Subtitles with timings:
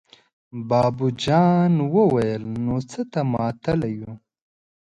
[0.69, 4.13] بابو جان وويل: نو څه ته ماتله يو!